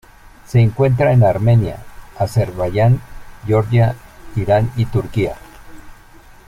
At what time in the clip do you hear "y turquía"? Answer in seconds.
4.75-5.35